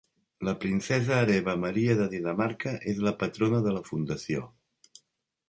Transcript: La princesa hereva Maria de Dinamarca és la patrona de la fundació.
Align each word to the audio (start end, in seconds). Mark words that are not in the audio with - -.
La 0.47 0.53
princesa 0.61 1.19
hereva 1.25 1.55
Maria 1.65 1.97
de 1.99 2.07
Dinamarca 2.15 2.73
és 2.95 3.03
la 3.09 3.15
patrona 3.21 3.61
de 3.69 3.77
la 3.79 3.85
fundació. 3.93 4.45